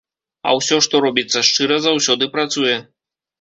А 0.47 0.53
ўсё, 0.59 0.77
што 0.85 1.01
робіцца 1.05 1.43
шчыра, 1.49 1.77
заўсёды 1.85 2.31
працуе. 2.39 2.75